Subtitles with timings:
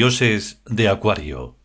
[0.00, 1.58] dioses de Acuario.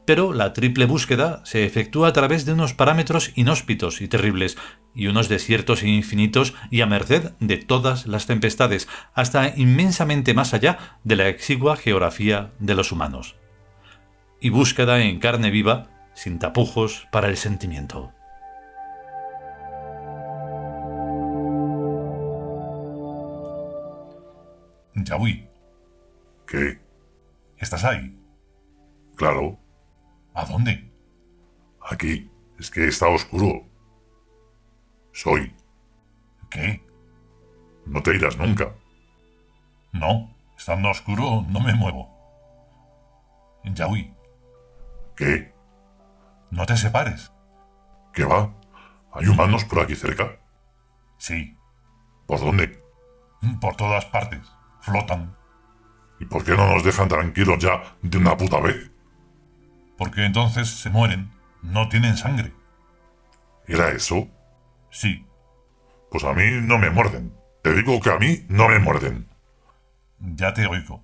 [0.06, 4.56] pero la triple búsqueda se efectúa a través de unos parámetros inhóspitos y terribles,
[4.94, 10.98] y unos desiertos infinitos y a merced de todas las tempestades, hasta inmensamente más allá
[11.04, 13.36] de la exigua geografía de los humanos.
[14.40, 18.12] Y búsqueda en carne viva, sin tapujos para el sentimiento.
[24.94, 25.48] Yahui.
[26.46, 26.78] ¿Qué?
[27.58, 28.16] ¿Estás ahí?
[29.16, 29.65] Claro.
[30.36, 30.92] ¿A dónde?
[31.80, 32.30] Aquí.
[32.58, 33.62] Es que está oscuro.
[35.12, 35.54] Soy.
[36.50, 36.84] ¿Qué?
[37.86, 38.74] No te irás nunca.
[39.92, 42.10] No, estando oscuro no me muevo.
[43.64, 44.14] Yahui.
[45.16, 45.54] ¿Qué?
[46.50, 47.32] No te separes.
[48.12, 48.54] ¿Qué va?
[49.12, 50.38] ¿Hay humanos por aquí cerca?
[51.18, 51.56] Sí,
[52.26, 52.82] ¿Por dónde?
[53.60, 54.40] por todas partes.
[54.80, 55.34] Flotan.
[56.18, 58.90] ¿Y por qué no nos dejan tranquilos ya de una puta vez?
[59.96, 61.30] Porque entonces se mueren.
[61.62, 62.52] No tienen sangre.
[63.66, 64.28] ¿Era eso?
[64.90, 65.26] Sí,
[66.10, 67.34] Pues a mí no me muerden.
[67.62, 69.28] Te digo que a mí no me muerden.
[70.20, 71.02] ya te oigo.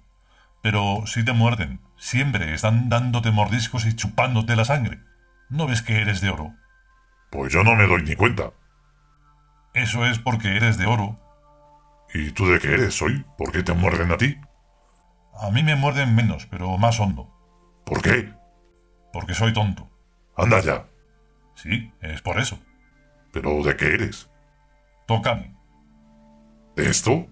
[0.62, 5.00] Pero si te muerden, siempre están dándote mordiscos y chupándote la sangre.
[5.50, 6.54] ¿No ves que eres de oro?
[7.30, 8.52] Pues yo no me doy ni cuenta.
[9.74, 11.18] Eso es porque eres de oro.
[12.14, 13.24] ¿Y tú de qué eres hoy?
[13.36, 14.38] ¿Por qué te muerden a ti?
[15.40, 17.28] A mí me muerden menos, pero más hondo.
[17.84, 18.32] ¿Por qué?
[19.12, 19.88] Porque soy tonto.
[20.36, 20.86] Anda ya.
[21.54, 22.58] Sí, es por eso.
[23.32, 24.30] ¿Pero de qué eres?
[25.06, 25.54] Tócame.
[26.76, 27.26] ¿De esto?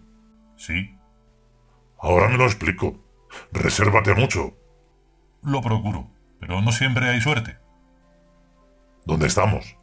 [0.57, 0.97] Sí,
[2.03, 2.99] Ahora me lo explico.
[3.53, 4.57] Resérvate mucho.
[5.43, 6.11] lo procuro.
[6.39, 7.59] Pero no siempre hay suerte.
[9.05, 9.77] ¿Dónde estamos?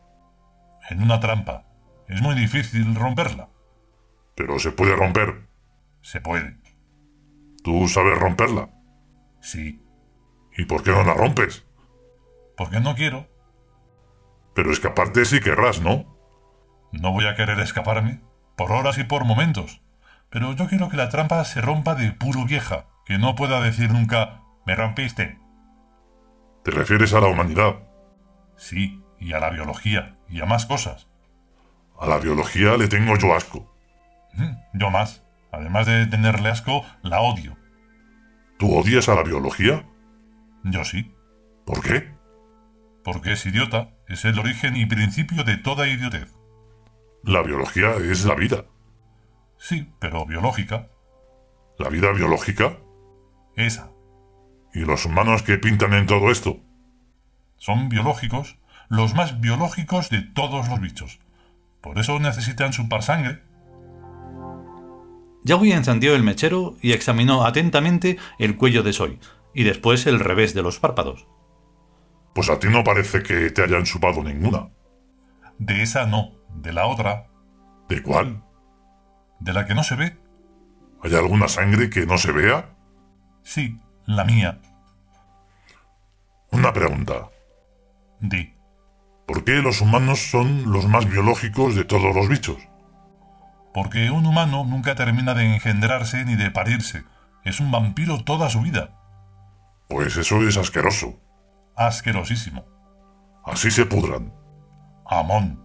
[0.89, 1.65] En una trampa.
[2.07, 3.49] Es muy difícil romperla.
[4.35, 5.47] Pero se puede romper.
[6.01, 6.57] Se puede.
[7.63, 8.69] ¿Tú sabes romperla?
[9.41, 9.83] Sí.
[10.57, 11.65] ¿Y por qué no la rompes?
[12.57, 13.27] Porque no quiero.
[14.53, 16.17] Pero escaparte sí querrás, ¿no?
[16.91, 18.21] No voy a querer escaparme.
[18.55, 19.81] Por horas y por momentos.
[20.29, 22.87] Pero yo quiero que la trampa se rompa de puro vieja.
[23.05, 25.39] Que no pueda decir nunca, me rompiste.
[26.63, 27.75] Te refieres a la humanidad.
[28.57, 31.07] Sí, y a la biología, y a más cosas.
[31.99, 33.73] A la biología le tengo yo asco.
[34.33, 35.23] Mm, Yo más.
[35.51, 37.55] Además de tenerle asco, la odio.
[38.59, 39.85] ¿Tú odias a la biología?
[40.63, 41.15] Yo sí.
[41.65, 42.16] ¿Por qué?
[43.07, 46.35] Porque es idiota, es el origen y principio de toda idiotez.
[47.23, 48.65] La biología es la vida.
[49.57, 50.89] Sí, pero biológica.
[51.79, 52.79] La vida biológica.
[53.55, 53.91] Esa.
[54.73, 56.59] ¿Y los humanos que pintan en todo esto?
[57.55, 58.57] Son biológicos,
[58.89, 61.21] los más biológicos de todos los bichos.
[61.79, 63.41] Por eso necesitan chupar sangre.
[65.45, 69.17] Yagui encendió el mechero y examinó atentamente el cuello de Soy,
[69.53, 71.25] y después el revés de los párpados.
[72.37, 74.69] Pues a ti no parece que te hayan chupado ninguna.
[75.57, 77.25] De esa no, de la otra.
[77.89, 78.43] ¿De cuál?
[79.39, 80.19] ¿De la que no se ve?
[81.01, 82.75] ¿Hay alguna sangre que no se vea?
[83.41, 84.59] Sí, la mía.
[86.51, 87.31] Una pregunta.
[88.19, 88.53] Di.
[89.25, 92.59] ¿Por qué los humanos son los más biológicos de todos los bichos?
[93.73, 97.03] Porque un humano nunca termina de engendrarse ni de parirse.
[97.43, 98.91] Es un vampiro toda su vida.
[99.87, 101.19] Pues eso es asqueroso.
[101.77, 102.65] Asquerosísimo.
[103.45, 104.33] Así se pudran.
[105.05, 105.63] Amón.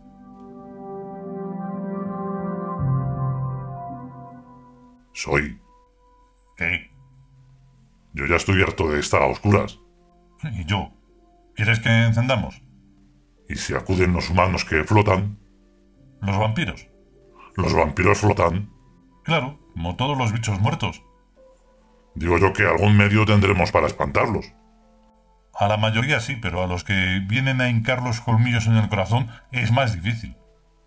[5.12, 5.60] Soy.
[6.56, 6.90] ¿Qué?
[8.14, 9.78] Yo ya estoy harto de estar a oscuras.
[10.52, 10.90] ¿Y yo?
[11.54, 12.62] ¿Quieres que encendamos?
[13.48, 15.38] Y si acuden los humanos que flotan,
[16.20, 16.88] ¿Los vampiros?
[17.56, 18.70] los vampiros flotan,
[19.24, 21.02] Claro, como todos los bichos muertos.
[22.14, 24.52] digo yo que algún medio tendremos para espantarlos.
[25.54, 28.88] A la mayoría sí, pero a los que vienen a hincar los colmillos en el
[28.88, 30.36] corazón es más difícil.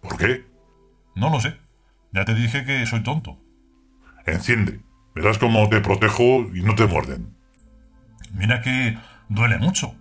[0.02, 0.46] ¿Por qué?
[1.16, 1.58] No lo sé.
[2.12, 3.38] Ya te dije que soy tonto.
[4.26, 4.82] Enciende.
[5.14, 7.36] Verás cómo te protejo y no te muerden.
[8.34, 8.98] Mira que
[9.30, 9.96] duele mucho.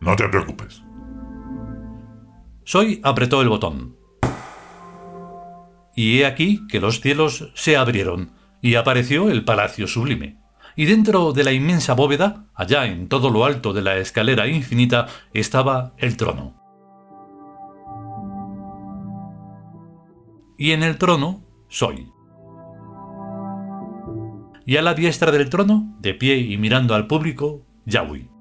[0.00, 0.82] No te preocupes.
[2.64, 3.96] Soy apretó el botón.
[5.94, 10.41] Y he aquí que los cielos se abrieron y apareció el palacio sublime.
[10.76, 15.06] Y dentro de la inmensa bóveda, allá en todo lo alto de la escalera infinita,
[15.32, 16.54] estaba el trono.
[20.58, 22.12] Y en el trono soy.
[24.64, 28.32] Y a la diestra del trono, de pie y mirando al público, Yahweh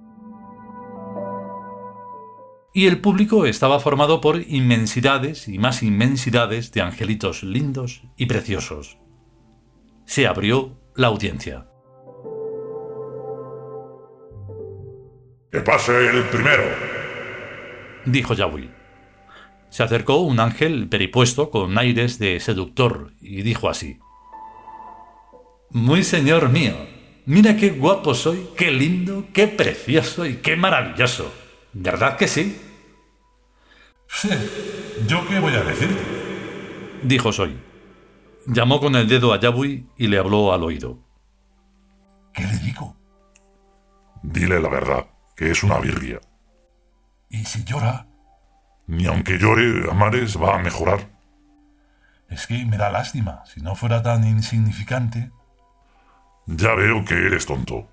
[2.74, 8.98] y el público estaba formado por inmensidades y más inmensidades de angelitos lindos y preciosos.
[10.06, 11.68] Se abrió la audiencia.
[15.52, 16.64] Que pase el primero.
[18.06, 18.70] Dijo Yahweh.
[19.70, 24.00] Se acercó un ángel peripuesto con aires de seductor y dijo así.
[25.70, 26.76] Muy señor mío,
[27.26, 31.34] mira qué guapo soy, qué lindo, qué precioso y qué maravilloso.
[31.74, 32.60] ¿Verdad que sí?
[34.08, 34.30] Sí.
[35.08, 35.90] ¿Yo qué voy a decir?
[37.04, 37.58] Dijo Soy.
[38.46, 41.00] Llamó con el dedo a Yahweh y le habló al oído.
[42.34, 42.98] ¿Qué le digo?
[44.24, 45.08] Dile la verdad,
[45.42, 46.22] que es una birria.
[47.28, 48.06] ¿Y si llora?
[48.86, 51.10] Ni aunque llore, Amares va a mejorar.
[52.30, 53.44] Es que me da lástima.
[53.48, 55.32] Si no fuera tan insignificante.
[56.46, 57.88] Ya veo que eres tonto.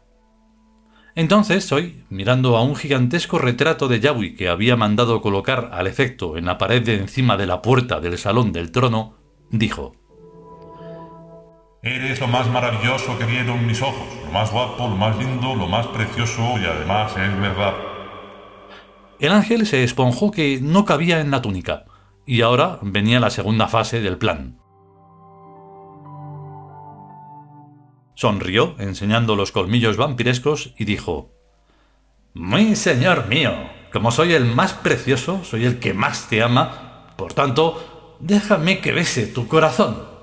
[1.15, 6.37] Entonces Soy, mirando a un gigantesco retrato de Yahweh que había mandado colocar al efecto
[6.37, 9.17] en la pared de encima de la puerta del salón del trono,
[9.51, 9.97] dijo:
[11.89, 15.67] Eres lo más maravilloso que vieron mis ojos, lo más guapo, lo más lindo, lo
[15.67, 17.73] más precioso y además es verdad.
[19.19, 21.87] El ángel se esponjó que no cabía en la túnica,
[22.27, 24.59] y ahora venía la segunda fase del plan.
[28.15, 31.31] Sonrió, enseñando los colmillos vampirescos, y dijo
[32.35, 33.53] Muy señor mío,
[33.95, 38.93] como soy el más precioso, soy el que más te ama, por tanto, déjame que
[38.93, 40.18] bese tu corazón.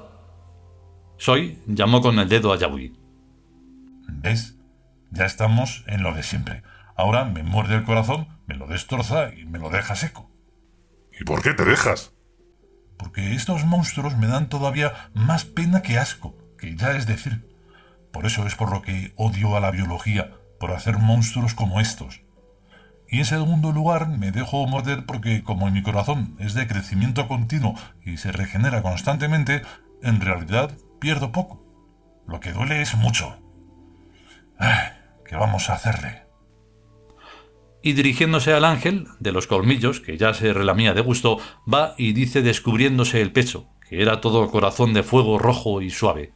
[1.17, 2.91] Soy llamó con el dedo a Yahweh.
[4.07, 4.57] ¿Ves?
[5.12, 6.63] Ya estamos en lo de siempre.
[6.98, 10.29] Ahora me muerde el corazón, me lo destroza y me lo deja seco.
[11.17, 12.13] ¿Y por qué te dejas?
[12.98, 17.50] Porque estos monstruos me dan todavía más pena que asco, que ya es decir.
[18.12, 22.22] Por eso es por lo que odio a la biología, por hacer monstruos como estos.
[23.07, 27.75] Y en segundo lugar, me dejo morder porque como mi corazón es de crecimiento continuo
[28.03, 29.62] y se regenera constantemente,
[30.01, 31.64] en realidad pierdo poco.
[32.28, 33.38] Lo que duele es mucho.
[34.58, 36.24] Ay, ¿Qué vamos a hacerle?
[37.82, 41.40] Y dirigiéndose al ángel, de los colmillos, que ya se relamía de gusto,
[41.72, 46.34] va y dice descubriéndose el pecho, que era todo corazón de fuego rojo y suave.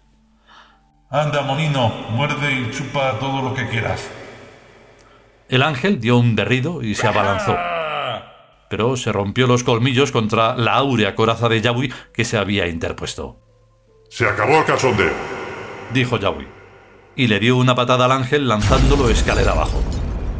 [1.09, 4.09] Anda, monino, muerde y chupa todo lo que quieras.
[5.47, 7.57] El ángel dio un berrido y se abalanzó.
[8.69, 13.48] Pero se rompió los colmillos contra la áurea coraza de Yahweh que se había interpuesto.
[14.09, 15.13] Se acabó el cachondeo.
[15.93, 16.47] Dijo Yahweh.
[17.15, 19.81] Y le dio una patada al ángel lanzándolo escalera abajo.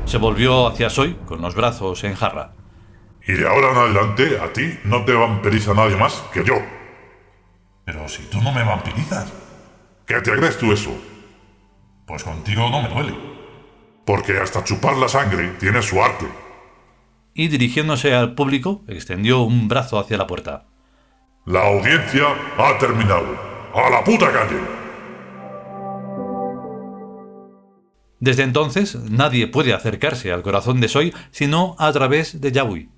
[0.06, 2.54] Se volvió hacia Soy con los brazos en jarra.
[3.28, 6.56] Y de ahora en adelante a ti no te vampiriza nadie más que yo.
[7.86, 9.32] Pero si tú no me vampirizas,
[10.06, 10.90] ¿Qué te crees tú eso?
[12.08, 13.14] pues contigo no me duele.
[14.04, 16.26] Porque hasta chupar la sangre tiene su arte.
[17.36, 20.66] Y dirigiéndose al público, extendió un brazo hacia la puerta.
[21.46, 22.26] La audiencia
[22.58, 23.49] ha terminado.
[23.74, 24.60] ¡A la puta calle!
[28.20, 32.90] Desde entonces, nadie puede acercarse al corazón de Soy sino a través de Yahweh.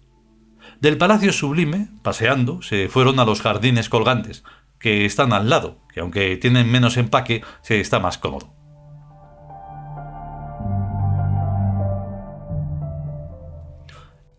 [0.79, 4.43] Del palacio sublime, paseando, se fueron a los jardines colgantes,
[4.79, 8.55] que están al lado, que aunque tienen menos empaque, se está más cómodo.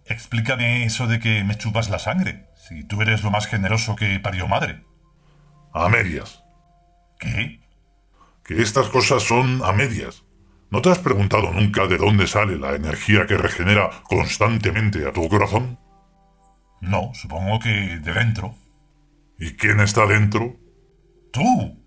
[0.07, 4.19] Explícame eso de que me chupas la sangre, si tú eres lo más generoso que
[4.19, 4.83] parió madre.
[5.73, 6.43] A medias.
[7.19, 7.61] ¿Qué?
[8.45, 10.25] Que estas cosas son a medias.
[10.71, 15.29] ¿No te has preguntado nunca de dónde sale la energía que regenera constantemente a tu
[15.29, 15.79] corazón?
[16.81, 18.55] No, supongo que de dentro.
[19.39, 20.57] ¿Y quién está dentro?
[21.33, 21.79] Tú.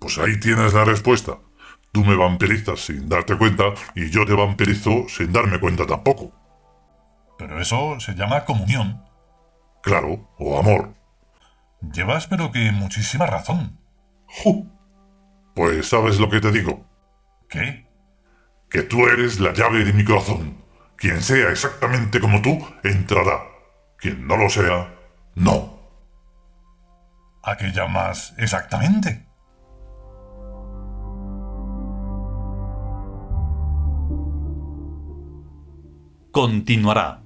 [0.00, 1.38] Pues ahí tienes la respuesta.
[1.92, 6.32] Tú me vampirizas sin darte cuenta y yo te vampirizo sin darme cuenta tampoco.
[7.38, 9.02] Pero eso se llama comunión.
[9.82, 10.94] Claro, o amor.
[11.80, 13.78] Llevas pero que muchísima razón.
[14.26, 14.68] ¡Ju!
[15.54, 16.84] Pues sabes lo que te digo.
[17.48, 17.88] ¿Qué?
[18.68, 20.62] Que tú eres la llave de mi corazón.
[20.96, 23.42] Quien sea exactamente como tú, entrará.
[23.96, 24.94] Quien no lo sea,
[25.34, 25.78] no.
[27.42, 29.26] ¿A qué llamas exactamente?
[36.30, 37.22] Continuará.